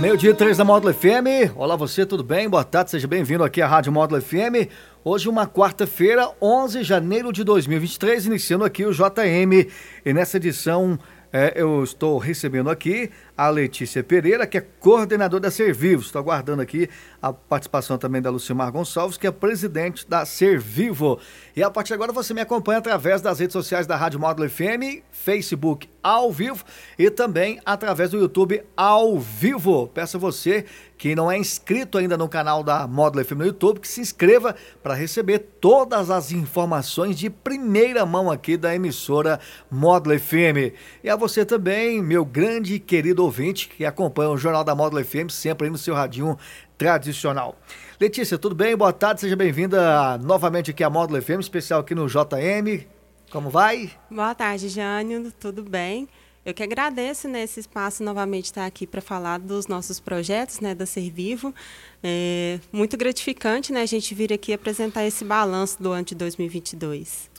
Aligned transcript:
Meio-dia, 0.00 0.32
três 0.32 0.56
da 0.56 0.64
Módulo 0.64 0.94
FM. 0.94 1.54
Olá, 1.54 1.76
você, 1.76 2.06
tudo 2.06 2.24
bem? 2.24 2.48
Boa 2.48 2.64
tarde, 2.64 2.90
seja 2.90 3.06
bem-vindo 3.06 3.44
aqui 3.44 3.60
à 3.60 3.66
Rádio 3.66 3.92
Módulo 3.92 4.18
FM. 4.18 4.66
Hoje, 5.04 5.28
uma 5.28 5.46
quarta-feira, 5.46 6.26
11 6.40 6.78
de 6.78 6.84
janeiro 6.84 7.30
de 7.30 7.44
2023, 7.44 8.24
iniciando 8.24 8.64
aqui 8.64 8.86
o 8.86 8.92
JM. 8.94 9.68
E 10.02 10.12
nessa 10.14 10.38
edição, 10.38 10.98
é, 11.30 11.52
eu 11.54 11.84
estou 11.84 12.16
recebendo 12.16 12.70
aqui 12.70 13.10
a 13.40 13.48
Letícia 13.48 14.04
Pereira, 14.04 14.46
que 14.46 14.58
é 14.58 14.60
coordenadora 14.60 15.40
da 15.40 15.50
Servivo. 15.50 16.02
Estou 16.02 16.20
aguardando 16.20 16.60
aqui 16.60 16.90
a 17.22 17.32
participação 17.32 17.96
também 17.96 18.20
da 18.20 18.28
Lucimar 18.28 18.70
Gonçalves, 18.70 19.16
que 19.16 19.26
é 19.26 19.30
presidente 19.30 20.06
da 20.06 20.26
Servivo. 20.26 21.18
E 21.56 21.62
a 21.62 21.70
partir 21.70 21.88
de 21.88 21.94
agora 21.94 22.12
você 22.12 22.34
me 22.34 22.42
acompanha 22.42 22.80
através 22.80 23.22
das 23.22 23.38
redes 23.38 23.54
sociais 23.54 23.86
da 23.86 23.96
Rádio 23.96 24.20
Módulo 24.20 24.46
FM, 24.46 25.00
Facebook 25.10 25.88
ao 26.02 26.30
vivo 26.30 26.64
e 26.98 27.10
também 27.10 27.58
através 27.64 28.10
do 28.10 28.18
YouTube 28.18 28.62
ao 28.76 29.18
vivo. 29.18 29.88
Peço 29.88 30.18
a 30.18 30.20
você 30.20 30.66
que 31.00 31.14
não 31.14 31.32
é 31.32 31.38
inscrito 31.38 31.96
ainda 31.96 32.14
no 32.18 32.28
canal 32.28 32.62
da 32.62 32.86
Módulo 32.86 33.24
FM 33.24 33.32
no 33.32 33.46
YouTube, 33.46 33.80
que 33.80 33.88
se 33.88 34.02
inscreva 34.02 34.54
para 34.82 34.92
receber 34.92 35.38
todas 35.58 36.10
as 36.10 36.30
informações 36.30 37.18
de 37.18 37.30
primeira 37.30 38.04
mão 38.04 38.30
aqui 38.30 38.54
da 38.54 38.74
emissora 38.74 39.40
Módulo 39.70 40.18
FM. 40.18 40.76
E 41.02 41.08
a 41.08 41.16
você 41.16 41.42
também, 41.42 42.02
meu 42.02 42.22
grande 42.22 42.74
e 42.74 42.78
querido 42.78 43.29
ouvinte 43.30 43.68
que 43.68 43.84
acompanha 43.84 44.28
o 44.28 44.36
Jornal 44.36 44.64
da 44.64 44.74
Módulo 44.74 45.04
FM 45.04 45.30
sempre 45.30 45.66
aí 45.66 45.70
no 45.70 45.78
seu 45.78 45.94
radinho 45.94 46.36
tradicional. 46.76 47.56
Letícia, 48.00 48.36
tudo 48.36 48.56
bem? 48.56 48.76
Boa 48.76 48.92
tarde, 48.92 49.20
seja 49.20 49.36
bem-vinda 49.36 50.18
novamente 50.18 50.72
aqui 50.72 50.82
à 50.82 50.90
Módulo 50.90 51.22
FM, 51.22 51.38
especial 51.38 51.80
aqui 51.80 51.94
no 51.94 52.08
JM. 52.08 52.84
Como 53.30 53.48
vai? 53.48 53.92
Boa 54.10 54.34
tarde, 54.34 54.68
Jânio, 54.68 55.32
tudo 55.38 55.62
bem? 55.62 56.08
Eu 56.44 56.52
que 56.52 56.62
agradeço 56.62 57.28
nesse 57.28 57.58
né, 57.58 57.60
espaço 57.60 58.02
novamente 58.02 58.46
estar 58.46 58.66
aqui 58.66 58.84
para 58.84 59.00
falar 59.00 59.38
dos 59.38 59.68
nossos 59.68 60.00
projetos, 60.00 60.58
né, 60.58 60.74
da 60.74 60.84
Servivo. 60.84 61.54
É 62.02 62.58
muito 62.72 62.96
gratificante, 62.96 63.72
né, 63.72 63.82
a 63.82 63.86
gente 63.86 64.12
vir 64.12 64.32
aqui 64.32 64.52
apresentar 64.52 65.06
esse 65.06 65.24
balanço 65.24 65.80
do 65.80 65.92
ano 65.92 66.04
de 66.04 66.16
2022. 66.16 67.30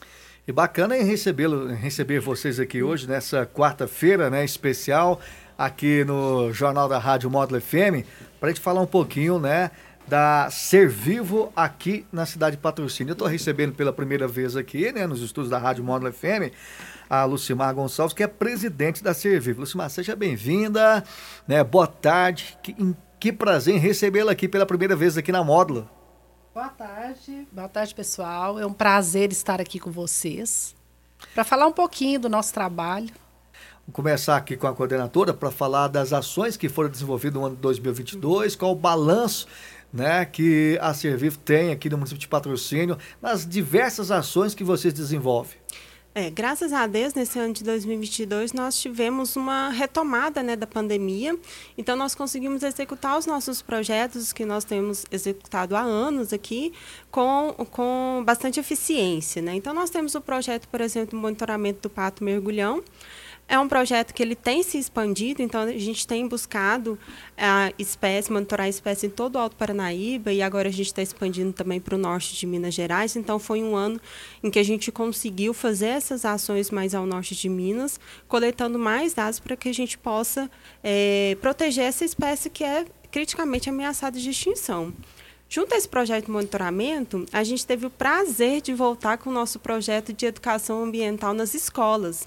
E 0.46 0.50
bacana 0.52 0.96
em 0.96 1.04
recebê-lo, 1.04 1.66
receber 1.68 2.20
vocês 2.20 2.58
aqui 2.58 2.82
hoje 2.82 3.06
nessa 3.06 3.44
quarta-feira, 3.44 4.30
né, 4.30 4.44
especial 4.44 5.20
aqui 5.56 6.04
no 6.04 6.52
Jornal 6.52 6.88
da 6.88 6.98
Rádio 6.98 7.30
Módulo 7.30 7.60
FM, 7.60 8.06
para 8.38 8.48
a 8.48 8.52
gente 8.52 8.60
falar 8.60 8.80
um 8.80 8.86
pouquinho, 8.86 9.38
né, 9.38 9.70
da 10.06 10.48
Ser 10.50 10.88
Vivo 10.88 11.52
aqui 11.54 12.06
na 12.12 12.26
cidade 12.26 12.56
de 12.56 12.62
Patrocínio. 12.62 13.12
Eu 13.12 13.14
estou 13.14 13.28
recebendo 13.28 13.74
pela 13.74 13.92
primeira 13.92 14.26
vez 14.26 14.56
aqui, 14.56 14.92
né, 14.92 15.06
nos 15.06 15.22
estudos 15.22 15.50
da 15.50 15.58
Rádio 15.58 15.84
Módulo 15.84 16.12
FM, 16.12 16.52
a 17.08 17.24
Lucimar 17.24 17.74
Gonçalves, 17.74 18.14
que 18.14 18.22
é 18.22 18.26
presidente 18.26 19.02
da 19.02 19.14
Ser 19.14 19.40
Vivo. 19.40 19.60
Lucimar, 19.60 19.90
seja 19.90 20.16
bem-vinda, 20.16 21.04
né, 21.46 21.62
boa 21.62 21.86
tarde, 21.86 22.58
que, 22.62 22.74
que 23.20 23.32
prazer 23.32 23.78
recebê-la 23.78 24.32
aqui 24.32 24.48
pela 24.48 24.66
primeira 24.66 24.96
vez 24.96 25.16
aqui 25.16 25.30
na 25.30 25.44
Módulo. 25.44 25.88
Boa 26.54 26.68
tarde, 26.68 27.48
boa 27.50 27.68
tarde 27.68 27.94
pessoal, 27.94 28.58
é 28.58 28.66
um 28.66 28.72
prazer 28.74 29.32
estar 29.32 29.60
aqui 29.60 29.78
com 29.78 29.90
vocês 29.90 30.74
para 31.34 31.44
falar 31.44 31.66
um 31.66 31.72
pouquinho 31.72 32.20
do 32.20 32.28
nosso 32.28 32.52
trabalho. 32.52 33.21
Vou 33.86 33.92
começar 33.92 34.36
aqui 34.36 34.56
com 34.56 34.68
a 34.68 34.72
coordenadora 34.72 35.34
para 35.34 35.50
falar 35.50 35.88
das 35.88 36.12
ações 36.12 36.56
que 36.56 36.68
foram 36.68 36.88
desenvolvidas 36.88 37.34
no 37.34 37.46
ano 37.46 37.56
de 37.56 37.62
2022, 37.62 38.54
qual 38.54 38.72
o 38.72 38.76
balanço 38.76 39.48
né, 39.92 40.24
que 40.24 40.78
a 40.80 40.94
Serviv 40.94 41.36
tem 41.38 41.72
aqui 41.72 41.90
no 41.90 41.96
município 41.96 42.20
de 42.20 42.28
Patrocínio, 42.28 42.96
nas 43.20 43.46
diversas 43.46 44.12
ações 44.12 44.54
que 44.54 44.62
vocês 44.62 44.94
desenvolvem. 44.94 45.58
É, 46.14 46.28
graças 46.28 46.74
a 46.74 46.86
Deus, 46.86 47.14
nesse 47.14 47.38
ano 47.38 47.54
de 47.54 47.64
2022, 47.64 48.52
nós 48.52 48.78
tivemos 48.78 49.34
uma 49.34 49.70
retomada 49.70 50.42
né, 50.42 50.54
da 50.54 50.66
pandemia. 50.66 51.36
Então, 51.76 51.96
nós 51.96 52.14
conseguimos 52.14 52.62
executar 52.62 53.18
os 53.18 53.24
nossos 53.24 53.62
projetos 53.62 54.30
que 54.30 54.44
nós 54.44 54.62
temos 54.62 55.06
executado 55.10 55.74
há 55.74 55.80
anos 55.80 56.30
aqui 56.32 56.72
com, 57.10 57.54
com 57.70 58.22
bastante 58.26 58.60
eficiência. 58.60 59.40
Né? 59.40 59.54
Então, 59.54 59.72
nós 59.72 59.88
temos 59.88 60.14
o 60.14 60.20
projeto, 60.20 60.68
por 60.68 60.82
exemplo, 60.82 61.12
do 61.12 61.16
monitoramento 61.16 61.80
do 61.80 61.90
pato 61.90 62.22
mergulhão, 62.22 62.84
é 63.48 63.58
um 63.58 63.68
projeto 63.68 64.14
que 64.14 64.22
ele 64.22 64.34
tem 64.34 64.62
se 64.62 64.78
expandido, 64.78 65.42
então 65.42 65.60
a 65.60 65.72
gente 65.72 66.06
tem 66.06 66.26
buscado 66.26 66.98
a 67.36 67.70
espécie, 67.78 68.32
monitorar 68.32 68.66
a 68.66 68.68
espécie 68.68 69.06
em 69.06 69.10
todo 69.10 69.36
o 69.36 69.38
Alto 69.38 69.56
Paranaíba 69.56 70.32
e 70.32 70.40
agora 70.40 70.68
a 70.68 70.72
gente 70.72 70.86
está 70.86 71.02
expandindo 71.02 71.52
também 71.52 71.78
para 71.78 71.94
o 71.94 71.98
norte 71.98 72.34
de 72.34 72.46
Minas 72.46 72.72
Gerais. 72.72 73.14
Então 73.14 73.38
foi 73.38 73.62
um 73.62 73.76
ano 73.76 74.00
em 74.42 74.50
que 74.50 74.58
a 74.58 74.62
gente 74.62 74.90
conseguiu 74.90 75.52
fazer 75.52 75.88
essas 75.88 76.24
ações 76.24 76.70
mais 76.70 76.94
ao 76.94 77.04
norte 77.04 77.34
de 77.34 77.48
Minas, 77.48 78.00
coletando 78.26 78.78
mais 78.78 79.12
dados 79.12 79.38
para 79.38 79.54
que 79.54 79.68
a 79.68 79.74
gente 79.74 79.98
possa 79.98 80.50
é, 80.82 81.36
proteger 81.40 81.84
essa 81.84 82.04
espécie 82.04 82.48
que 82.48 82.64
é 82.64 82.86
criticamente 83.10 83.68
ameaçada 83.68 84.18
de 84.18 84.30
extinção. 84.30 84.94
Junto 85.46 85.74
a 85.74 85.76
esse 85.76 85.86
projeto 85.86 86.24
de 86.24 86.30
monitoramento, 86.30 87.26
a 87.30 87.44
gente 87.44 87.66
teve 87.66 87.84
o 87.84 87.90
prazer 87.90 88.62
de 88.62 88.72
voltar 88.72 89.18
com 89.18 89.28
o 89.28 89.32
nosso 89.34 89.58
projeto 89.58 90.10
de 90.10 90.24
educação 90.24 90.82
ambiental 90.82 91.34
nas 91.34 91.52
escolas. 91.52 92.26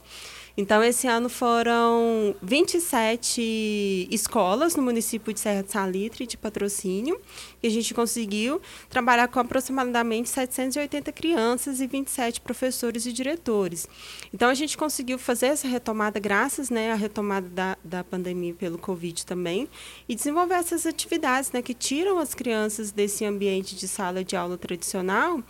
Então, 0.57 0.81
esse 0.81 1.05
ano 1.05 1.27
foram 1.27 2.33
27 2.41 4.07
escolas 4.09 4.73
no 4.73 4.81
município 4.81 5.33
de 5.33 5.39
Serra 5.41 5.61
de 5.63 5.71
Salitre, 5.71 6.25
de 6.25 6.37
patrocínio, 6.37 7.19
e 7.61 7.67
a 7.67 7.69
gente 7.69 7.93
conseguiu 7.93 8.61
trabalhar 8.89 9.27
com 9.27 9.37
aproximadamente 9.37 10.29
780 10.29 11.11
crianças 11.11 11.81
e 11.81 11.87
27 11.87 12.39
professores 12.39 13.05
e 13.05 13.11
diretores. 13.11 13.85
Então, 14.33 14.49
a 14.49 14.53
gente 14.53 14.77
conseguiu 14.77 15.19
fazer 15.19 15.47
essa 15.47 15.67
retomada, 15.67 16.21
graças 16.21 16.69
né, 16.69 16.93
à 16.93 16.95
retomada 16.95 17.49
da, 17.49 17.77
da 17.83 18.03
pandemia 18.03 18.53
pelo 18.53 18.77
Covid 18.77 19.25
também, 19.25 19.67
e 20.07 20.15
desenvolver 20.15 20.55
essas 20.55 20.85
atividades 20.85 21.51
né, 21.51 21.61
que 21.61 21.73
tiram 21.73 22.17
as 22.17 22.33
crianças 22.33 22.93
desse 22.93 23.25
ambiente 23.25 23.75
de 23.75 23.89
sala 23.89 24.23
de 24.23 24.37
aula 24.37 24.57
tradicional 24.57 25.43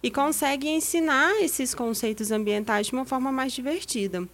e 0.00 0.08
conseguem 0.08 0.76
ensinar 0.76 1.42
esses 1.42 1.74
conceitos 1.74 2.30
ambientais 2.30 2.86
de 2.86 2.92
uma 2.92 3.04
forma 3.04 3.32
mais 3.32 3.52
divertida. 3.52 4.28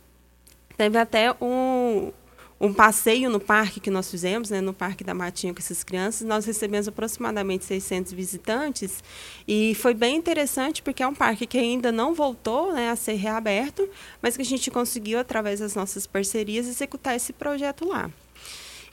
Teve 0.79 0.97
até 0.97 1.35
um, 1.43 2.13
um 2.61 2.73
passeio 2.73 3.29
no 3.29 3.41
parque 3.41 3.81
que 3.81 3.91
nós 3.91 4.09
fizemos, 4.09 4.49
né, 4.49 4.61
no 4.61 4.73
Parque 4.73 5.03
da 5.03 5.13
Matinha 5.13 5.53
com 5.53 5.59
essas 5.59 5.83
crianças. 5.83 6.25
Nós 6.25 6.45
recebemos 6.47 6.87
aproximadamente 6.87 7.65
600 7.65 8.13
visitantes 8.13 9.03
e 9.47 9.75
foi 9.75 9.93
bem 9.93 10.15
interessante 10.15 10.81
porque 10.81 11.03
é 11.03 11.07
um 11.09 11.17
parque 11.17 11.49
que 11.49 11.59
ainda 11.59 11.91
não 11.91 12.15
voltou 12.15 12.73
né, 12.73 12.91
a 12.91 12.97
ser 12.97 13.15
reaberto, 13.15 13.89
mas 14.23 14.37
que 14.37 14.43
a 14.43 14.45
gente 14.45 14.71
conseguiu, 14.71 15.19
através 15.19 15.59
das 15.59 15.75
nossas 15.75 16.07
parcerias, 16.07 16.69
executar 16.69 17.17
esse 17.17 17.33
projeto 17.33 17.85
lá. 17.85 18.09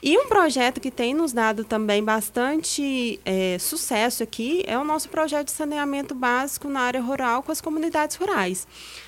E 0.08 0.16
um 0.20 0.28
projeto 0.28 0.80
que 0.80 0.92
tem 0.92 1.16
nos 1.16 1.34
dado 1.34 1.64
também 1.64 2.04
bastante 2.04 3.20
é, 3.26 3.58
sucesso 3.58 4.22
aqui 4.22 4.64
é 4.68 4.78
o 4.78 4.84
nosso 4.84 5.10
projeto 5.10 5.48
de 5.48 5.54
saneamento 5.54 6.14
básico 6.14 6.70
na 6.70 6.82
área 6.82 7.02
rural 7.02 7.42
com 7.42 7.52
as 7.52 7.60
comunidades 7.60 8.16
rurais. 8.16 8.68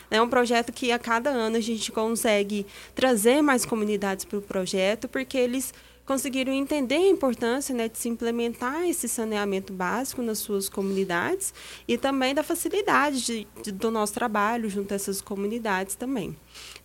É 0.10 0.20
um 0.20 0.28
projeto 0.28 0.74
que 0.74 0.92
a 0.92 0.98
cada 0.98 1.30
ano 1.30 1.56
a 1.56 1.62
gente 1.62 1.92
consegue 1.92 2.66
trazer 2.96 3.44
mais 3.44 3.64
comunidades 3.64 4.26
para 4.26 4.40
o 4.40 4.42
projeto, 4.42 5.08
porque 5.08 5.38
eles 5.38 5.72
conseguiram 6.08 6.54
entender 6.54 6.96
a 6.96 7.10
importância 7.10 7.76
né, 7.76 7.90
de 7.90 7.98
se 7.98 8.08
implementar 8.08 8.88
esse 8.88 9.10
saneamento 9.10 9.74
básico 9.74 10.22
nas 10.22 10.40
suas 10.40 10.70
comunidades 10.70 11.54
e 11.86 11.98
também 11.98 12.34
da 12.34 12.42
facilidade 12.42 13.24
de, 13.24 13.48
de, 13.62 13.72
do 13.74 13.92
nosso 13.92 14.14
trabalho 14.14 14.70
junto 14.70 14.94
a 14.94 14.96
essas 14.96 15.22
comunidades 15.22 15.96
também. 15.96 16.36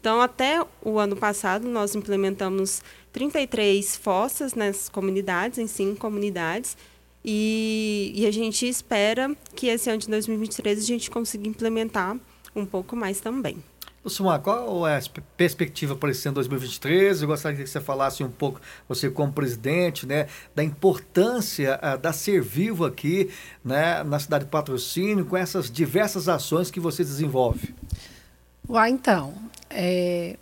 Então, 0.00 0.20
até 0.20 0.61
o 0.82 0.99
ano 0.99 1.17
passado, 1.17 1.69
nós 1.69 1.94
implementamos 1.94 2.82
33 3.12 3.97
fossas 3.97 4.55
nas 4.55 4.88
comunidades, 4.88 5.59
em 5.59 5.67
cinco 5.67 5.97
comunidades, 5.97 6.76
e, 7.25 8.12
e 8.14 8.26
a 8.26 8.31
gente 8.31 8.67
espera 8.67 9.35
que 9.55 9.69
esse 9.69 9.88
ano 9.88 9.99
de 9.99 10.09
2023 10.09 10.79
a 10.79 10.82
gente 10.82 11.11
consiga 11.11 11.47
implementar 11.47 12.17
um 12.55 12.67
pouco 12.67 12.97
mais 12.97 13.20
também. 13.20 13.62
Lucimar, 14.05 14.41
qual 14.41 14.87
é 14.87 14.99
a 14.99 15.03
perspectiva 15.37 15.94
para 15.94 16.11
esse 16.11 16.26
ano 16.26 16.35
2023? 16.35 17.23
Eu 17.23 17.29
gostaria 17.29 17.62
que 17.62 17.70
você 17.70 17.81
falasse 17.81 18.25
um 18.25 18.31
pouco, 18.31 18.61
você 18.88 19.09
como 19.09 19.32
presidente, 19.32 20.06
né, 20.06 20.26
da 20.56 20.65
importância 20.65 21.79
uh, 21.81 21.97
da 21.97 22.12
Ser 22.12 22.43
Vivo 22.43 22.85
aqui 22.85 23.31
né, 23.65 24.03
na 24.03 24.19
cidade 24.19 24.44
de 24.44 24.50
Patrocínio, 24.50 25.25
com 25.25 25.37
essas 25.37 25.70
diversas 25.70 26.29
ações 26.29 26.69
que 26.69 26.81
você 26.81 27.05
desenvolve. 27.05 27.73
Uai, 28.69 28.91
então, 28.91 29.35
é, 29.70 30.37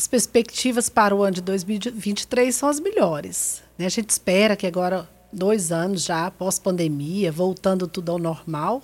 as 0.00 0.06
perspectivas 0.06 0.88
para 0.88 1.14
o 1.14 1.22
ano 1.22 1.34
de 1.34 1.40
2023 1.42 2.56
são 2.56 2.70
as 2.70 2.80
melhores. 2.80 3.62
Né? 3.76 3.84
A 3.84 3.90
gente 3.90 4.08
espera 4.08 4.56
que 4.56 4.66
agora 4.66 5.06
dois 5.30 5.70
anos 5.70 6.04
já, 6.04 6.30
pós-pandemia, 6.30 7.30
voltando 7.30 7.86
tudo 7.86 8.12
ao 8.12 8.18
normal, 8.18 8.80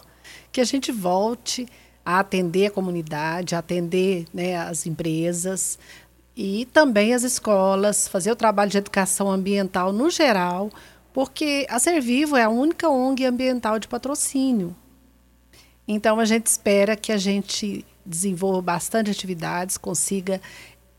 que 0.53 0.61
a 0.61 0.65
gente 0.65 0.93
volte 0.93 1.67
a 2.05 2.21
atender 2.21 2.67
a 2.67 2.71
comunidade, 2.71 3.55
a 3.55 3.61
atender 3.61 4.27
né, 4.31 4.59
as 4.59 4.85
empresas 4.85 5.79
e 6.37 6.67
também 6.67 7.15
as 7.15 7.23
escolas, 7.23 8.07
fazer 8.07 8.31
o 8.31 8.37
trabalho 8.37 8.71
de 8.71 8.77
educação 8.77 9.31
ambiental 9.31 9.95
no 9.95 10.11
geral, 10.11 10.71
porque 11.15 11.67
a 11.71 11.79
Ser 11.79 11.99
Vivo 11.99 12.37
é 12.37 12.43
a 12.43 12.51
única 12.51 12.91
ONG 12.91 13.25
ambiental 13.25 13.79
de 13.79 13.89
patrocínio. 13.89 14.77
Então 15.89 16.21
a 16.21 16.27
gente 16.27 16.45
espera 16.45 16.95
que 16.95 17.11
a 17.11 17.17
gente 17.17 17.87
desenvolva 18.05 18.61
bastante 18.61 19.11
atividades, 19.11 19.79
consiga 19.79 20.43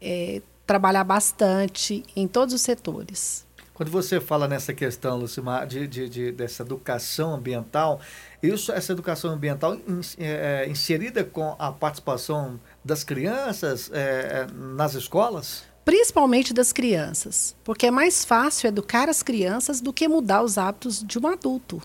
é, 0.01 0.41
trabalhar 0.65 1.03
bastante 1.03 2.03
em 2.15 2.27
todos 2.27 2.53
os 2.53 2.61
setores. 2.61 3.47
Quando 3.77 3.91
você 3.91 4.19
fala 4.19 4.47
nessa 4.47 4.73
questão, 4.73 5.17
Lucimar, 5.17 5.67
de, 5.67 5.87
de, 5.87 6.09
de, 6.09 6.31
dessa 6.31 6.63
educação 6.63 7.35
ambiental, 7.35 8.01
isso, 8.41 8.71
essa 8.71 8.91
educação 8.91 9.29
ambiental 9.29 9.75
in, 9.75 10.01
é, 10.17 10.63
é, 10.65 10.67
inserida 10.69 11.23
com 11.23 11.55
a 11.59 11.71
participação 11.71 12.59
das 12.83 13.03
crianças 13.03 13.91
é, 13.93 13.99
é, 13.99 14.47
nas 14.51 14.95
escolas? 14.95 15.63
Principalmente 15.85 16.55
das 16.55 16.73
crianças, 16.73 17.55
porque 17.63 17.85
é 17.85 17.91
mais 17.91 18.25
fácil 18.25 18.67
educar 18.67 19.09
as 19.09 19.21
crianças 19.21 19.79
do 19.79 19.93
que 19.93 20.07
mudar 20.07 20.41
os 20.41 20.57
hábitos 20.57 21.03
de 21.03 21.19
um 21.19 21.27
adulto, 21.27 21.79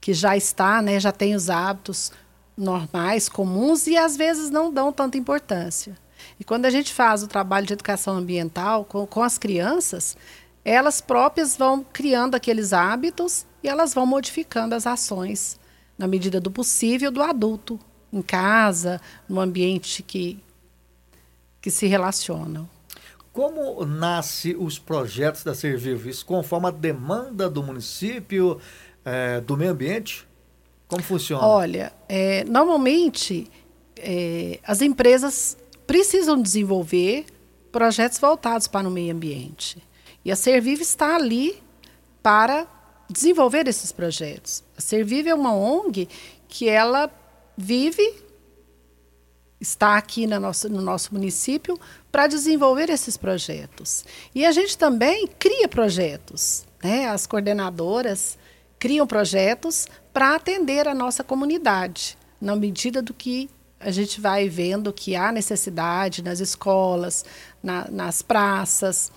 que 0.00 0.14
já 0.14 0.38
está, 0.38 0.80
né, 0.80 0.98
já 0.98 1.12
tem 1.12 1.34
os 1.34 1.50
hábitos 1.50 2.12
normais, 2.56 3.28
comuns 3.28 3.86
e 3.86 3.98
às 3.98 4.16
vezes 4.16 4.48
não 4.48 4.72
dão 4.72 4.90
tanta 4.90 5.18
importância. 5.18 6.00
E 6.38 6.44
quando 6.44 6.66
a 6.66 6.70
gente 6.70 6.92
faz 6.92 7.22
o 7.22 7.28
trabalho 7.28 7.66
de 7.66 7.72
educação 7.72 8.16
ambiental 8.16 8.84
com, 8.84 9.06
com 9.06 9.22
as 9.22 9.38
crianças, 9.38 10.16
elas 10.64 11.00
próprias 11.00 11.56
vão 11.56 11.84
criando 11.92 12.34
aqueles 12.34 12.72
hábitos 12.72 13.46
e 13.62 13.68
elas 13.68 13.94
vão 13.94 14.06
modificando 14.06 14.74
as 14.74 14.86
ações 14.86 15.58
na 15.96 16.06
medida 16.06 16.40
do 16.40 16.50
possível 16.50 17.10
do 17.10 17.22
adulto, 17.22 17.78
em 18.12 18.22
casa, 18.22 19.00
no 19.28 19.40
ambiente 19.40 20.02
que, 20.02 20.42
que 21.60 21.70
se 21.70 21.86
relacionam. 21.86 22.68
Como 23.32 23.84
nasce 23.86 24.54
os 24.54 24.78
projetos 24.78 25.42
da 25.42 25.54
Servivo? 25.54 26.08
Isso 26.08 26.26
conforme 26.26 26.68
a 26.68 26.70
demanda 26.70 27.48
do 27.48 27.62
município, 27.62 28.60
é, 29.04 29.40
do 29.40 29.56
meio 29.56 29.70
ambiente? 29.70 30.26
Como 30.86 31.02
funciona? 31.02 31.46
Olha, 31.46 31.92
é, 32.08 32.44
normalmente 32.44 33.50
é, 33.96 34.60
as 34.62 34.82
empresas 34.82 35.56
precisam 35.86 36.40
desenvolver 36.40 37.26
projetos 37.70 38.18
voltados 38.18 38.66
para 38.68 38.86
o 38.86 38.90
meio 38.90 39.14
ambiente. 39.14 39.82
E 40.24 40.30
a 40.30 40.36
Servive 40.36 40.82
está 40.82 41.16
ali 41.16 41.60
para 42.22 42.66
desenvolver 43.08 43.66
esses 43.66 43.92
projetos. 43.92 44.62
A 44.76 44.80
Servive 44.80 45.30
é 45.30 45.34
uma 45.34 45.54
ONG 45.54 46.08
que 46.48 46.68
ela 46.68 47.10
vive, 47.56 48.22
está 49.60 49.96
aqui 49.96 50.26
no 50.26 50.38
nosso, 50.38 50.68
no 50.68 50.80
nosso 50.80 51.12
município 51.12 51.78
para 52.10 52.26
desenvolver 52.26 52.90
esses 52.90 53.16
projetos. 53.16 54.04
E 54.34 54.44
a 54.44 54.52
gente 54.52 54.76
também 54.76 55.26
cria 55.26 55.68
projetos. 55.68 56.66
Né? 56.82 57.08
As 57.08 57.26
coordenadoras 57.26 58.38
criam 58.78 59.06
projetos 59.06 59.86
para 60.12 60.34
atender 60.34 60.88
a 60.88 60.94
nossa 60.94 61.22
comunidade, 61.22 62.18
na 62.40 62.56
medida 62.56 63.00
do 63.00 63.14
que 63.14 63.48
a 63.84 63.90
gente 63.90 64.20
vai 64.20 64.48
vendo 64.48 64.92
que 64.92 65.16
há 65.16 65.32
necessidade 65.32 66.22
nas 66.22 66.40
escolas, 66.40 67.24
na, 67.62 67.88
nas 67.90 68.22
praças. 68.22 69.12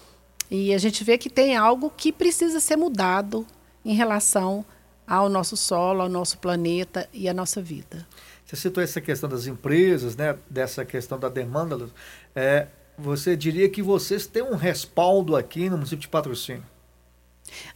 E 0.50 0.74
a 0.74 0.78
gente 0.78 1.04
vê 1.04 1.18
que 1.18 1.30
tem 1.30 1.56
algo 1.56 1.92
que 1.96 2.12
precisa 2.12 2.60
ser 2.60 2.76
mudado 2.76 3.46
em 3.84 3.94
relação 3.94 4.66
ao 5.08 5.30
nosso 5.30 5.56
solo, 5.56 6.02
ao 6.02 6.10
nosso 6.10 6.38
planeta 6.40 7.08
e 7.14 7.30
à 7.30 7.34
nossa 7.34 7.62
vida. 7.62 8.06
Você 8.46 8.56
citou 8.56 8.84
essa 8.84 9.02
questão 9.02 9.30
das 9.30 9.48
empresas, 9.48 10.16
né? 10.16 10.38
dessa 10.50 10.86
questão 10.86 11.20
da 11.20 11.30
demanda. 11.30 11.90
É, 12.36 12.68
você 12.98 13.36
diria 13.36 13.70
que 13.70 13.82
vocês 13.82 14.28
têm 14.28 14.44
um 14.44 14.56
respaldo 14.56 15.36
aqui 15.36 15.70
no 15.70 15.78
município 15.78 16.02
de 16.02 16.08
Patrocínio? 16.08 16.64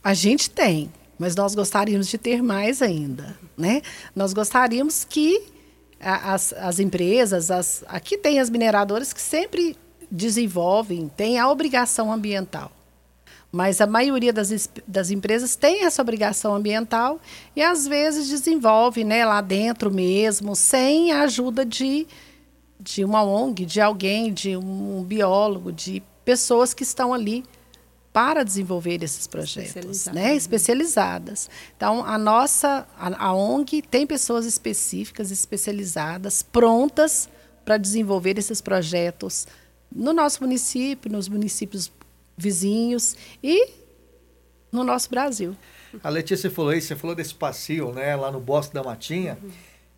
A 0.04 0.14
gente 0.14 0.50
tem, 0.50 0.92
mas 1.18 1.36
nós 1.36 1.54
gostaríamos 1.54 2.08
de 2.08 2.18
ter 2.18 2.42
mais 2.42 2.82
ainda. 2.82 3.38
Né? 3.58 3.82
Nós 4.16 4.34
gostaríamos 4.34 5.04
que 5.04 5.59
as, 6.00 6.54
as 6.54 6.80
empresas, 6.80 7.52
as, 7.52 7.84
aqui 7.88 8.18
tem 8.18 8.40
as 8.40 8.50
mineradoras 8.50 9.12
que 9.12 9.22
sempre 9.22 9.76
desenvolvem, 10.10 11.08
têm 11.10 11.38
a 11.38 11.50
obrigação 11.50 12.12
ambiental. 12.12 12.72
Mas 13.52 13.82
a 13.82 13.88
maioria 13.88 14.32
das, 14.32 14.70
das 14.88 15.10
empresas 15.10 15.56
tem 15.56 15.84
essa 15.84 16.02
obrigação 16.02 16.56
ambiental 16.56 17.20
e 17.56 17.62
às 17.62 17.88
vezes 17.88 18.28
desenvolve 18.30 19.04
né, 19.04 19.26
lá 19.26 19.42
dentro 19.42 19.92
mesmo, 19.92 20.56
sem 20.56 21.12
a 21.12 21.24
ajuda 21.24 21.66
de, 21.66 22.08
de 22.80 23.04
uma 23.04 23.24
ONG, 23.24 23.66
de 23.66 23.82
alguém, 23.82 24.32
de 24.32 24.56
um 24.56 25.04
biólogo, 25.04 25.72
de 25.72 26.04
pessoas 26.24 26.76
que 26.76 26.84
estão 26.84 27.12
ali 27.12 27.44
para 28.12 28.44
desenvolver 28.44 29.04
esses 29.04 29.28
projetos, 29.28 30.06
né? 30.08 30.36
especializadas. 30.36 31.50
Então, 31.76 32.04
a 32.04 32.18
nossa, 32.18 32.88
a, 32.98 33.28
a 33.28 33.34
ONG 33.34 33.82
tem 33.82 34.08
pessoas 34.08 34.46
específicas, 34.46 35.32
especializadas, 35.32 36.42
prontas 36.42 37.30
para 37.64 37.78
desenvolver 37.78 38.38
esses 38.38 38.62
projetos 38.62 39.48
no 39.92 40.14
nosso 40.14 40.42
município, 40.42 41.12
nos 41.12 41.28
municípios 41.28 41.92
vizinhos 42.38 43.16
e 43.44 43.70
no 44.72 44.84
nosso 44.84 45.10
Brasil. 45.10 45.56
A 46.04 46.10
Letícia 46.10 46.50
falou 46.50 46.74
isso, 46.74 46.88
você 46.88 46.96
falou 46.96 47.16
desse 47.16 47.34
passeio 47.34 47.92
né, 47.92 48.16
lá 48.16 48.32
no 48.32 48.40
Bosque 48.40 48.74
da 48.74 48.84
Matinha. 48.84 49.38
Uhum. 49.42 49.50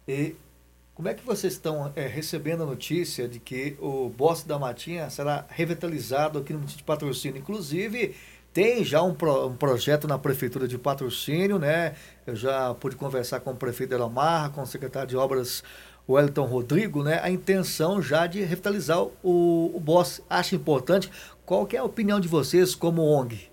E 0.07 0.35
como 1.01 1.09
é 1.09 1.15
que 1.15 1.25
vocês 1.25 1.53
estão 1.53 1.91
é, 1.95 2.05
recebendo 2.05 2.61
a 2.61 2.65
notícia 2.67 3.27
de 3.27 3.39
que 3.39 3.75
o 3.81 4.07
Bosque 4.07 4.47
da 4.47 4.59
Matinha 4.59 5.09
será 5.09 5.47
revitalizado 5.49 6.37
aqui 6.37 6.53
no 6.53 6.59
município 6.59 6.83
de 6.83 6.85
Patrocínio? 6.85 7.39
Inclusive, 7.39 8.15
tem 8.53 8.83
já 8.85 9.01
um, 9.01 9.11
pro, 9.11 9.47
um, 9.47 9.55
projeto 9.55 10.07
na 10.07 10.19
Prefeitura 10.19 10.67
de 10.67 10.77
Patrocínio, 10.77 11.57
né? 11.57 11.95
Eu 12.27 12.35
já 12.35 12.75
pude 12.75 12.95
conversar 12.95 13.39
com 13.39 13.49
o 13.49 13.55
prefeito 13.55 13.95
Ela 13.95 14.07
Marra, 14.07 14.51
com 14.51 14.61
o 14.61 14.67
secretário 14.67 15.09
de 15.09 15.17
Obras 15.17 15.63
Wellington 16.07 16.45
Rodrigo, 16.45 17.01
né? 17.01 17.19
A 17.23 17.31
intenção 17.31 17.99
já 17.99 18.27
de 18.27 18.43
revitalizar 18.43 19.01
o, 19.01 19.71
o 19.73 19.79
bosque. 19.79 20.23
Acho 20.29 20.53
importante. 20.53 21.09
Qual 21.43 21.67
é 21.73 21.77
a 21.77 21.83
opinião 21.83 22.19
de 22.19 22.27
vocês 22.27 22.75
como 22.75 23.01
ONG? 23.01 23.50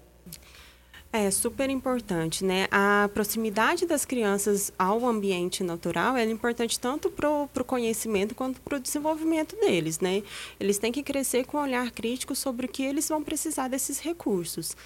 É 1.10 1.30
super 1.30 1.70
importante, 1.70 2.44
né? 2.44 2.68
A 2.70 3.08
proximidade 3.14 3.86
das 3.86 4.04
crianças 4.04 4.70
ao 4.78 5.06
ambiente 5.06 5.64
natural 5.64 6.18
é 6.18 6.24
importante 6.26 6.78
tanto 6.78 7.08
para 7.08 7.30
o 7.30 7.64
conhecimento 7.64 8.34
quanto 8.34 8.60
para 8.60 8.76
o 8.76 8.80
desenvolvimento 8.80 9.56
deles, 9.56 10.00
né? 10.00 10.22
Eles 10.60 10.76
têm 10.76 10.92
que 10.92 11.02
crescer 11.02 11.46
com 11.46 11.56
um 11.56 11.62
olhar 11.62 11.90
crítico 11.92 12.34
sobre 12.34 12.66
o 12.66 12.68
que 12.68 12.82
eles 12.82 13.08
vão 13.08 13.22
precisar 13.22 13.68
desses 13.68 14.00
recursos. 14.00 14.76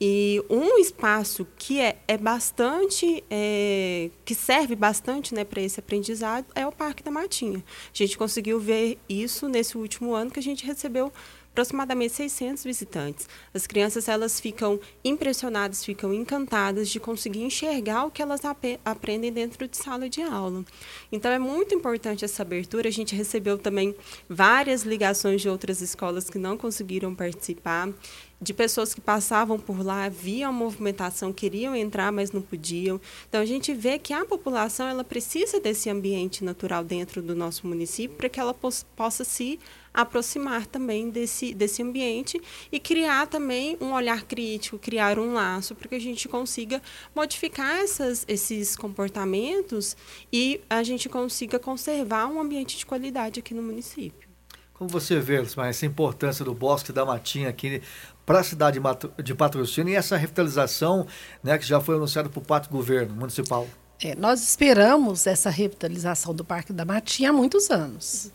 E 0.00 0.40
um 0.48 0.78
espaço 0.78 1.44
que 1.58 1.80
é, 1.80 1.98
é 2.06 2.16
bastante, 2.16 3.24
é, 3.28 4.08
que 4.24 4.36
serve 4.36 4.76
bastante 4.76 5.34
né, 5.34 5.42
para 5.44 5.60
esse 5.60 5.80
aprendizado 5.80 6.46
é 6.54 6.64
o 6.64 6.70
Parque 6.70 7.02
da 7.02 7.10
Matinha. 7.10 7.58
A 7.92 7.96
gente 7.96 8.16
conseguiu 8.16 8.60
ver 8.60 9.00
isso 9.08 9.48
nesse 9.48 9.76
último 9.76 10.14
ano 10.14 10.30
que 10.30 10.38
a 10.38 10.42
gente 10.42 10.64
recebeu 10.64 11.12
aproximadamente 11.52 12.14
600 12.14 12.64
visitantes. 12.64 13.28
As 13.52 13.66
crianças 13.66 14.08
elas 14.08 14.40
ficam 14.40 14.80
impressionadas, 15.04 15.84
ficam 15.84 16.12
encantadas 16.12 16.88
de 16.88 16.98
conseguir 16.98 17.42
enxergar 17.42 18.06
o 18.06 18.10
que 18.10 18.22
elas 18.22 18.44
ap 18.44 18.80
aprendem 18.84 19.32
dentro 19.32 19.68
de 19.68 19.76
sala 19.76 20.08
de 20.08 20.22
aula. 20.22 20.64
Então 21.10 21.30
é 21.30 21.38
muito 21.38 21.74
importante 21.74 22.24
essa 22.24 22.42
abertura. 22.42 22.88
A 22.88 22.92
gente 22.92 23.14
recebeu 23.14 23.58
também 23.58 23.94
várias 24.28 24.82
ligações 24.82 25.42
de 25.42 25.48
outras 25.48 25.82
escolas 25.82 26.30
que 26.30 26.38
não 26.38 26.56
conseguiram 26.56 27.14
participar 27.14 27.92
de 28.40 28.52
pessoas 28.52 28.92
que 28.92 29.00
passavam 29.00 29.56
por 29.56 29.84
lá, 29.84 30.08
viam 30.08 30.50
a 30.50 30.52
movimentação, 30.52 31.32
queriam 31.32 31.76
entrar, 31.76 32.10
mas 32.10 32.32
não 32.32 32.42
podiam. 32.42 33.00
Então 33.28 33.40
a 33.40 33.46
gente 33.46 33.72
vê 33.72 34.00
que 34.00 34.12
a 34.12 34.24
população 34.24 34.88
ela 34.88 35.04
precisa 35.04 35.60
desse 35.60 35.88
ambiente 35.88 36.42
natural 36.42 36.82
dentro 36.82 37.22
do 37.22 37.36
nosso 37.36 37.66
município 37.68 38.16
para 38.16 38.28
que 38.28 38.40
ela 38.40 38.52
possa 38.52 39.22
se 39.22 39.60
aproximar 39.92 40.66
também 40.66 41.10
desse, 41.10 41.54
desse 41.54 41.82
ambiente 41.82 42.40
e 42.70 42.80
criar 42.80 43.26
também 43.26 43.76
um 43.80 43.92
olhar 43.92 44.22
crítico, 44.24 44.78
criar 44.78 45.18
um 45.18 45.34
laço 45.34 45.74
para 45.74 45.88
que 45.88 45.94
a 45.94 46.00
gente 46.00 46.28
consiga 46.28 46.80
modificar 47.14 47.78
essas, 47.78 48.24
esses 48.26 48.76
comportamentos 48.76 49.96
e 50.32 50.60
a 50.68 50.82
gente 50.82 51.08
consiga 51.08 51.58
conservar 51.58 52.26
um 52.26 52.40
ambiente 52.40 52.76
de 52.78 52.86
qualidade 52.86 53.40
aqui 53.40 53.54
no 53.54 53.62
município. 53.62 54.32
Como 54.74 54.90
você 54.90 55.20
vê, 55.20 55.40
essa 55.68 55.86
importância 55.86 56.44
do 56.44 56.52
Bosque 56.52 56.92
da 56.92 57.04
Matinha 57.04 57.48
aqui 57.48 57.80
para 58.26 58.40
a 58.40 58.42
cidade 58.42 58.80
de 59.22 59.34
Patrocínio 59.34 59.92
e 59.92 59.96
essa 59.96 60.16
revitalização 60.16 61.06
né, 61.42 61.56
que 61.56 61.64
já 61.64 61.80
foi 61.80 61.94
anunciada 61.94 62.28
por 62.28 62.42
parte 62.42 62.68
do 62.68 62.72
governo 62.72 63.14
municipal? 63.14 63.68
É, 64.02 64.16
nós 64.16 64.42
esperamos 64.42 65.28
essa 65.28 65.50
revitalização 65.50 66.34
do 66.34 66.44
Parque 66.44 66.72
da 66.72 66.84
Matinha 66.84 67.30
há 67.30 67.32
muitos 67.32 67.70
anos. 67.70 68.32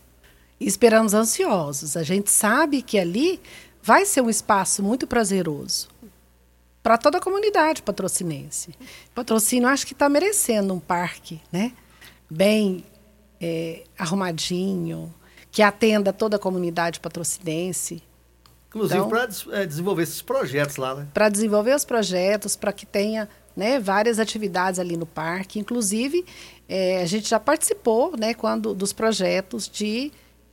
E 0.60 0.66
esperamos 0.66 1.14
ansiosos. 1.14 1.96
A 1.96 2.02
gente 2.02 2.30
sabe 2.30 2.82
que 2.82 2.98
ali 2.98 3.40
vai 3.82 4.04
ser 4.04 4.20
um 4.20 4.30
espaço 4.30 4.82
muito 4.82 5.06
prazeroso 5.06 5.88
para 6.82 6.96
toda 6.96 7.18
a 7.18 7.20
comunidade 7.20 7.82
patrocinense. 7.82 8.74
Patrocínio 9.14 9.68
acho 9.68 9.86
que 9.86 9.92
está 9.92 10.08
merecendo 10.08 10.72
um 10.72 10.80
parque, 10.80 11.40
né? 11.52 11.72
Bem 12.30 12.84
é, 13.40 13.84
arrumadinho, 13.98 15.12
que 15.50 15.62
atenda 15.62 16.12
toda 16.12 16.36
a 16.36 16.38
comunidade 16.38 17.00
patrocinense. 17.00 18.02
Inclusive 18.68 18.98
então, 18.98 19.08
para 19.08 19.28
é, 19.52 19.66
desenvolver 19.66 20.02
esses 20.02 20.22
projetos 20.22 20.76
lá, 20.76 20.94
né? 20.94 21.08
Para 21.12 21.28
desenvolver 21.28 21.74
os 21.74 21.84
projetos, 21.84 22.54
para 22.54 22.72
que 22.72 22.84
tenha 22.84 23.28
né, 23.56 23.80
várias 23.80 24.18
atividades 24.18 24.78
ali 24.78 24.96
no 24.96 25.06
parque. 25.06 25.58
Inclusive, 25.58 26.24
é, 26.68 27.02
a 27.02 27.06
gente 27.06 27.28
já 27.28 27.40
participou 27.40 28.16
né, 28.16 28.34
quando, 28.34 28.74
dos 28.74 28.92
projetos 28.92 29.68
de 29.68 30.12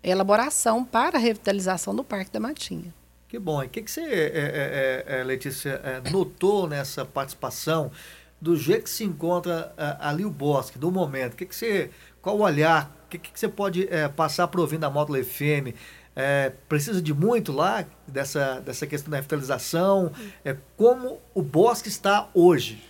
elaboração 0.10 0.84
para 0.84 1.18
a 1.18 1.22
revitalização 1.22 1.96
do 1.96 2.04
Parque 2.04 2.32
da 2.32 2.40
Matinha. 2.40 2.94
Que 3.28 3.40
bom. 3.40 3.64
E 3.64 3.66
o 3.66 3.70
que, 3.70 3.82
que 3.82 3.92
você, 3.92 4.02
é, 4.02 4.06
é, 4.06 5.06
é, 5.08 5.20
é 5.20 5.24
Letícia, 5.24 5.82
notou 6.12 6.68
nessa 6.68 7.04
participação 7.04 7.92
do 8.40 8.56
jeito 8.56 8.84
que 8.84 8.90
se 8.90 9.04
encontra 9.04 9.74
ali 10.00 10.24
o 10.24 10.30
bosque, 10.30 10.78
do 10.78 10.92
momento? 10.92 11.34
O 11.34 11.36
que, 11.36 11.46
que 11.46 11.56
você, 11.56 11.90
qual 12.22 12.38
o 12.38 12.42
olhar? 12.42 12.96
O 13.06 13.10
que, 13.10 13.18
que 13.18 13.40
você 13.40 13.48
pode 13.48 13.88
passar 14.16 14.48
para 14.48 14.62
ouvir 14.62 14.78
da 14.78 14.90
Módulo 14.90 15.24
FM? 15.24 15.74
É, 16.16 16.54
precisa 16.70 17.02
de 17.02 17.14
muito 17.14 17.52
lá 17.52 17.86
dessa, 18.08 18.62
dessa 18.62 18.88
questão 18.88 19.12
da 19.12 19.18
revitalização? 19.18 20.12
É, 20.46 20.56
como 20.78 21.20
o 21.34 21.42
bosque 21.42 21.90
está 21.90 22.30
hoje? 22.34 22.82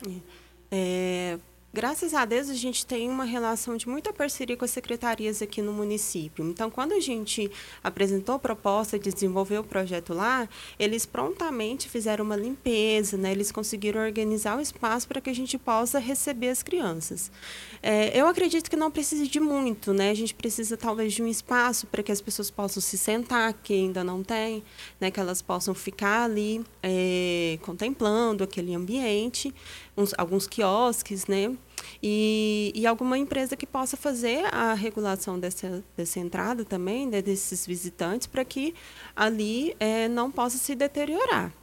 É, 0.69 1.39
Graças 1.75 2.13
a 2.13 2.23
Deus, 2.23 2.49
a 2.49 2.53
gente 2.53 2.85
tem 2.85 3.09
uma 3.09 3.25
relação 3.25 3.75
de 3.75 3.85
muita 3.85 4.13
parceria 4.13 4.55
com 4.55 4.63
as 4.63 4.71
secretarias 4.71 5.41
aqui 5.41 5.61
no 5.61 5.73
município. 5.73 6.47
Então, 6.47 6.71
quando 6.71 6.93
a 6.93 7.01
gente 7.01 7.51
apresentou 7.83 8.35
a 8.35 8.39
proposta 8.39 8.97
de 8.97 9.11
desenvolver 9.11 9.57
o 9.57 9.63
projeto 9.63 10.13
lá, 10.13 10.47
eles 10.79 11.05
prontamente 11.05 11.89
fizeram 11.89 12.23
uma 12.23 12.37
limpeza, 12.37 13.17
né? 13.17 13.33
eles 13.33 13.51
conseguiram 13.51 13.99
organizar 13.99 14.57
o 14.57 14.61
espaço 14.61 15.05
para 15.05 15.19
que 15.19 15.29
a 15.29 15.35
gente 15.35 15.57
possa 15.57 15.99
receber 15.99 16.47
as 16.47 16.63
crianças. 16.63 17.29
É, 17.81 18.19
eu 18.19 18.27
acredito 18.27 18.69
que 18.69 18.75
não 18.75 18.89
precise 18.89 19.27
de 19.27 19.39
muito, 19.39 19.93
né? 19.93 20.09
a 20.09 20.13
gente 20.13 20.33
precisa 20.33 20.75
talvez 20.75 21.13
de 21.13 21.21
um 21.21 21.27
espaço 21.27 21.87
para 21.87 22.01
que 22.01 22.11
as 22.11 22.21
pessoas 22.21 22.49
possam 22.49 22.81
se 22.81 22.97
sentar, 22.97 23.53
que 23.53 23.73
ainda 23.73 24.03
não 24.03 24.23
tem, 24.23 24.63
né? 24.99 25.11
que 25.11 25.19
elas 25.19 25.41
possam 25.41 25.73
ficar 25.73 26.25
ali 26.25 26.63
é, 26.81 27.57
contemplando 27.61 28.43
aquele 28.43 28.73
ambiente 28.73 29.53
uns, 29.95 30.13
alguns 30.17 30.47
quiosques, 30.47 31.27
né? 31.27 31.55
E, 32.01 32.71
e 32.75 32.85
alguma 32.85 33.17
empresa 33.17 33.55
que 33.55 33.65
possa 33.65 33.95
fazer 33.95 34.45
a 34.53 34.73
regulação 34.73 35.39
dessa, 35.39 35.83
dessa 35.95 36.19
entrada 36.19 36.65
também, 36.65 37.07
né, 37.07 37.21
desses 37.21 37.65
visitantes, 37.65 38.27
para 38.27 38.43
que 38.43 38.73
ali 39.15 39.75
é, 39.79 40.07
não 40.07 40.31
possa 40.31 40.57
se 40.57 40.75
deteriorar. 40.75 41.53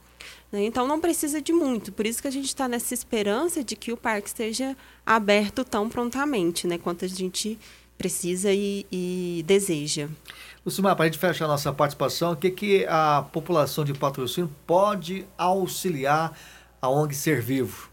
Né? 0.53 0.65
Então, 0.65 0.87
não 0.87 1.01
precisa 1.01 1.41
de 1.41 1.51
muito. 1.51 1.91
Por 1.91 2.05
isso 2.05 2.21
que 2.21 2.27
a 2.27 2.31
gente 2.31 2.45
está 2.45 2.67
nessa 2.67 2.93
esperança 2.93 3.63
de 3.63 3.75
que 3.75 3.91
o 3.91 3.97
parque 3.97 4.27
esteja 4.27 4.77
aberto 5.03 5.65
tão 5.65 5.89
prontamente, 5.89 6.67
né, 6.67 6.77
quanto 6.77 7.03
a 7.03 7.07
gente 7.07 7.59
precisa 7.97 8.53
e, 8.53 8.85
e 8.91 9.43
deseja. 9.47 10.07
Lucimar, 10.63 10.95
para 10.95 11.05
a 11.05 11.07
gente 11.07 11.17
fechar 11.17 11.45
a 11.45 11.47
nossa 11.47 11.73
participação, 11.73 12.33
o 12.33 12.35
que, 12.35 12.51
que 12.51 12.85
a 12.87 13.25
população 13.33 13.83
de 13.83 13.93
patrocínio 13.93 14.49
pode 14.67 15.25
auxiliar 15.37 16.37
a 16.79 16.87
ONG 16.87 17.15
Ser 17.15 17.41
Vivo? 17.41 17.89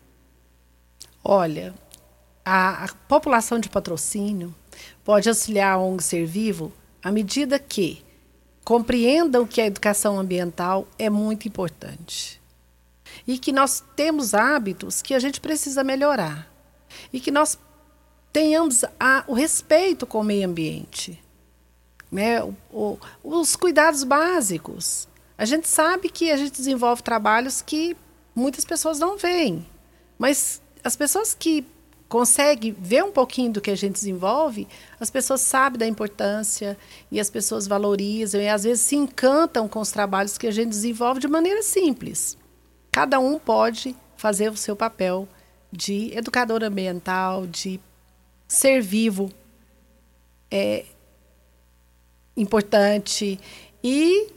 Olha, 1.24 1.74
a, 2.44 2.84
a 2.84 2.88
população 3.08 3.58
de 3.58 3.68
patrocínio 3.68 4.54
pode 5.02 5.28
auxiliar 5.28 5.74
a 5.74 5.78
ONG 5.78 6.02
Ser 6.02 6.26
Vivo 6.26 6.72
à 7.02 7.10
medida 7.10 7.58
que 7.58 8.04
compreendam 8.64 9.46
que 9.46 9.60
a 9.60 9.66
educação 9.66 10.18
ambiental 10.18 10.86
é 10.98 11.08
muito 11.08 11.48
importante 11.48 12.39
e 13.26 13.38
que 13.38 13.52
nós 13.52 13.82
temos 13.94 14.34
hábitos 14.34 15.02
que 15.02 15.14
a 15.14 15.18
gente 15.18 15.40
precisa 15.40 15.84
melhorar 15.84 16.50
e 17.12 17.20
que 17.20 17.30
nós 17.30 17.58
tenhamos 18.32 18.84
a, 18.98 19.24
o 19.26 19.34
respeito 19.34 20.06
com 20.06 20.20
o 20.20 20.24
meio 20.24 20.48
ambiente, 20.48 21.22
né? 22.10 22.42
O, 22.42 22.54
o, 22.72 22.98
os 23.22 23.56
cuidados 23.56 24.04
básicos. 24.04 25.08
A 25.36 25.44
gente 25.44 25.68
sabe 25.68 26.08
que 26.08 26.30
a 26.30 26.36
gente 26.36 26.52
desenvolve 26.52 27.02
trabalhos 27.02 27.62
que 27.62 27.96
muitas 28.34 28.64
pessoas 28.64 28.98
não 28.98 29.16
veem, 29.16 29.66
mas 30.18 30.60
as 30.84 30.96
pessoas 30.96 31.34
que 31.34 31.66
conseguem 32.08 32.74
ver 32.76 33.04
um 33.04 33.12
pouquinho 33.12 33.52
do 33.52 33.60
que 33.60 33.70
a 33.70 33.76
gente 33.76 33.94
desenvolve, 33.94 34.66
as 34.98 35.10
pessoas 35.10 35.42
sabem 35.42 35.78
da 35.78 35.86
importância 35.86 36.76
e 37.10 37.20
as 37.20 37.30
pessoas 37.30 37.68
valorizam 37.68 38.40
e 38.40 38.48
às 38.48 38.64
vezes 38.64 38.82
se 38.82 38.96
encantam 38.96 39.68
com 39.68 39.78
os 39.78 39.92
trabalhos 39.92 40.36
que 40.36 40.48
a 40.48 40.50
gente 40.50 40.70
desenvolve 40.70 41.20
de 41.20 41.28
maneira 41.28 41.62
simples. 41.62 42.36
Cada 42.92 43.18
um 43.18 43.38
pode 43.38 43.96
fazer 44.16 44.50
o 44.50 44.56
seu 44.56 44.74
papel 44.74 45.28
de 45.72 46.16
educador 46.16 46.64
ambiental, 46.64 47.46
de 47.46 47.80
ser 48.48 48.82
vivo 48.82 49.30
é 50.50 50.84
importante 52.36 53.38
e 53.82 54.32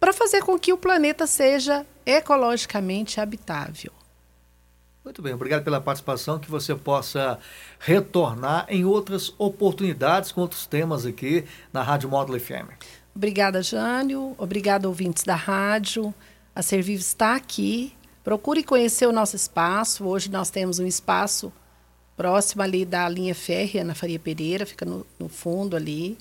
para 0.00 0.12
fazer 0.12 0.42
com 0.42 0.58
que 0.58 0.72
o 0.72 0.78
planeta 0.78 1.26
seja 1.26 1.84
ecologicamente 2.06 3.20
habitável. 3.20 3.92
Muito 5.04 5.20
bem, 5.20 5.34
obrigado 5.34 5.62
pela 5.62 5.80
participação, 5.80 6.38
que 6.38 6.50
você 6.50 6.74
possa 6.74 7.38
retornar 7.78 8.64
em 8.70 8.86
outras 8.86 9.34
oportunidades 9.36 10.32
com 10.32 10.40
outros 10.40 10.66
temas 10.66 11.04
aqui 11.04 11.44
na 11.70 11.82
Rádio 11.82 12.08
Módulo 12.08 12.40
FM. 12.40 12.72
Obrigada, 13.14 13.62
Jânio. 13.62 14.34
Obrigada, 14.38 14.88
ouvintes 14.88 15.22
da 15.22 15.34
rádio. 15.34 16.12
A 16.54 16.62
Serviv 16.62 17.00
está 17.00 17.34
aqui. 17.34 17.92
Procure 18.22 18.62
conhecer 18.62 19.06
o 19.06 19.12
nosso 19.12 19.34
espaço. 19.34 20.04
Hoje 20.04 20.30
nós 20.30 20.50
temos 20.50 20.78
um 20.78 20.86
espaço 20.86 21.52
próximo 22.16 22.62
ali 22.62 22.84
da 22.84 23.08
linha 23.08 23.34
férrea, 23.34 23.82
na 23.82 23.94
Faria 23.94 24.20
Pereira, 24.20 24.64
fica 24.64 24.84
no, 24.84 25.04
no 25.18 25.28
fundo 25.28 25.74
ali. 25.76 26.16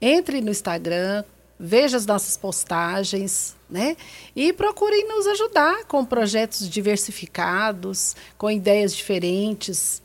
Entre 0.00 0.40
no 0.40 0.50
Instagram, 0.50 1.22
veja 1.60 1.98
as 1.98 2.06
nossas 2.06 2.34
postagens, 2.36 3.54
né? 3.68 3.94
E 4.34 4.54
procurem 4.54 5.06
nos 5.06 5.26
ajudar 5.26 5.84
com 5.84 6.02
projetos 6.02 6.68
diversificados, 6.68 8.16
com 8.38 8.50
ideias 8.50 8.96
diferentes, 8.96 10.00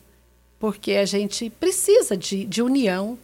porque 0.60 0.94
a 0.94 1.06
gente 1.06 1.50
precisa 1.50 2.18
de, 2.18 2.46
de 2.46 2.62
união, 2.62 3.18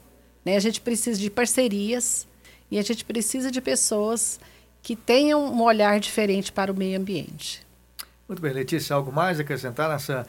né? 0.45 0.55
A 0.55 0.59
gente 0.61 0.79
precisa 0.79 1.19
de 1.19 1.29
parcerias 1.29 2.25
e 2.71 2.79
a 2.79 2.81
gente 2.81 3.03
precisa 3.03 3.51
de 3.51 3.59
pessoas 3.59 4.39
que 4.81 4.95
tenham 4.95 5.45
um 5.45 5.61
olhar 5.61 5.99
diferente 5.99 6.51
para 6.51 6.71
o 6.71 6.75
meio 6.75 6.99
ambiente. 6.99 7.65
Muito 8.27 8.41
bem, 8.41 8.53
Letícia, 8.53 8.95
algo 8.95 9.11
mais 9.11 9.39
a 9.39 9.41
acrescentar 9.41 9.89
nessa 9.89 10.25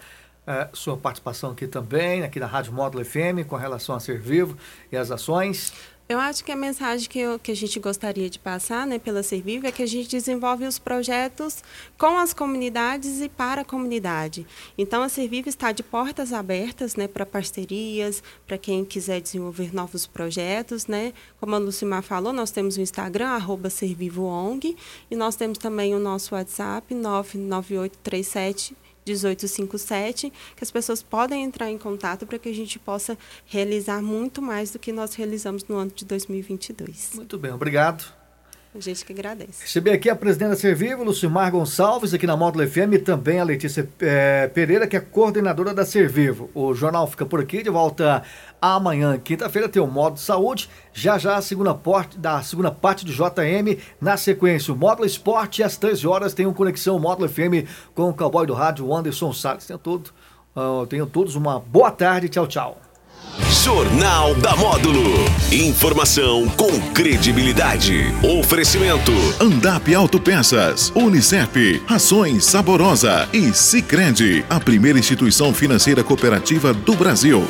uh, 0.47 0.77
sua 0.77 0.97
participação 0.97 1.51
aqui 1.51 1.67
também, 1.67 2.23
aqui 2.23 2.41
na 2.41 2.47
Rádio 2.47 2.73
Módulo 2.73 3.05
FM, 3.05 3.47
com 3.47 3.57
relação 3.57 3.95
a 3.95 4.01
ser 4.01 4.19
vivo 4.19 4.57
e 4.91 4.97
as 4.97 5.11
ações? 5.11 5.73
Eu 6.11 6.19
acho 6.19 6.45
que 6.45 6.51
a 6.51 6.57
mensagem 6.57 7.09
que, 7.09 7.21
eu, 7.21 7.39
que 7.39 7.53
a 7.53 7.55
gente 7.55 7.79
gostaria 7.79 8.29
de 8.29 8.37
passar 8.37 8.85
né, 8.85 8.99
pela 8.99 9.23
Serviv 9.23 9.65
é 9.65 9.71
que 9.71 9.81
a 9.81 9.87
gente 9.87 10.09
desenvolve 10.09 10.65
os 10.67 10.77
projetos 10.77 11.63
com 11.97 12.19
as 12.19 12.35
comunidades 12.35 13.21
e 13.21 13.29
para 13.29 13.61
a 13.61 13.65
comunidade. 13.65 14.45
Então, 14.77 15.05
a 15.05 15.09
Serviv 15.09 15.47
está 15.47 15.71
de 15.71 15.85
portas 15.85 16.33
abertas 16.33 16.97
né, 16.97 17.07
para 17.07 17.25
parcerias, 17.25 18.25
para 18.45 18.59
quem 18.59 18.85
quiser 18.85 19.21
desenvolver 19.21 19.73
novos 19.73 20.05
projetos. 20.05 20.89
Né? 20.89 21.13
Como 21.39 21.55
a 21.55 21.59
Lucimar 21.59 22.03
falou, 22.03 22.33
nós 22.33 22.51
temos 22.51 22.77
o 22.77 22.81
Instagram, 22.81 23.29
arroba 23.29 23.71
ServivoONG, 23.71 24.77
e 25.09 25.15
nós 25.15 25.37
temos 25.37 25.59
também 25.59 25.95
o 25.95 26.01
nosso 26.01 26.35
WhatsApp, 26.35 26.93
99837 26.93 28.75
1857, 29.11 30.33
que 30.57 30.65
as 30.65 30.71
pessoas 30.71 31.03
podem 31.03 31.45
entrar 31.45 31.71
em 31.71 31.79
contato 31.79 32.27
para 32.27 32.39
que 32.39 32.49
a 32.49 32.55
gente 32.55 32.79
possa 32.79 33.17
realizar 33.47 34.03
muito 34.03 34.41
mais 34.41 34.71
do 34.71 34.79
que 34.79 34.93
nós 34.93 35.15
realizamos 35.15 35.65
no 35.65 35.77
ano 35.77 35.93
de 35.95 36.05
2022. 36.05 37.13
Muito 37.15 37.39
bem, 37.39 37.53
obrigado. 37.53 38.21
A 38.73 38.79
gente 38.79 39.05
que 39.05 39.13
agradece. 39.13 39.63
Recebi 39.63 39.91
aqui 39.91 40.09
a 40.09 40.15
presidente 40.15 40.51
da 40.51 40.57
Servivo, 40.57 41.03
Lucimar 41.03 41.51
Gonçalves, 41.51 42.15
aqui 42.15 42.25
na 42.25 42.37
Módulo 42.37 42.69
FM, 42.69 42.95
e 42.95 42.99
também 43.01 43.41
a 43.41 43.45
Letícia 43.45 43.89
é, 43.99 44.47
Pereira, 44.47 44.87
que 44.87 44.97
é 44.97 45.01
coordenadora 45.01 45.75
da 45.75 45.85
Servivo. 45.85 46.49
O 46.55 46.73
jornal 46.73 47.09
fica 47.09 47.27
por 47.27 47.41
aqui, 47.41 47.65
de 47.65 47.71
volta 47.71 48.23
amanhã, 48.61 49.19
quinta-feira, 49.19 49.69
tem 49.69 49.81
o 49.81 49.87
Módulo 49.87 50.19
Saúde. 50.19 50.69
Já 50.93 51.19
já 51.19 51.37
a 51.37 51.43
segunda 51.43 51.75
parte 51.75 52.19
da 52.19 52.43
segunda 52.43 52.71
parte 52.71 53.05
do 53.05 53.13
JM. 53.13 53.79
Na 54.01 54.17
sequência, 54.17 54.73
o 54.73 54.77
Módulo 54.77 55.07
Esporte, 55.07 55.63
às 55.63 55.77
13 55.77 56.07
horas, 56.07 56.35
tem 56.35 56.47
um 56.47 56.53
Conexão 56.53 56.99
Módulo 56.99 57.29
FM 57.29 57.69
com 57.95 58.09
o 58.09 58.15
cowboy 58.15 58.47
do 58.47 58.55
rádio, 58.55 58.95
Anderson 58.95 59.33
Salles. 59.33 59.67
Tenham, 59.67 59.79
todo, 59.79 60.11
uh, 60.57 60.87
tenham 60.87 61.07
todos 61.07 61.35
uma 61.35 61.59
boa 61.61 61.91
tarde. 61.91 62.29
Tchau, 62.29 62.47
tchau. 62.47 62.81
Jornal 63.63 64.35
da 64.37 64.57
Módulo. 64.57 65.03
Informação 65.53 66.49
com 66.51 66.71
credibilidade. 66.93 68.07
Oferecimento. 68.41 69.13
Andap 69.41 69.95
Autopeças, 69.95 70.91
Unicep, 70.95 71.83
Rações 71.87 72.45
Saborosa 72.45 73.29
e 73.33 73.53
Sicredi, 73.53 74.45
a 74.49 74.59
primeira 74.59 74.99
instituição 74.99 75.53
financeira 75.55 76.03
cooperativa 76.03 76.73
do 76.73 76.95
Brasil. 76.95 77.45